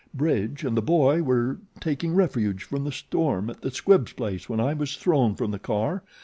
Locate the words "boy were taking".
0.81-2.15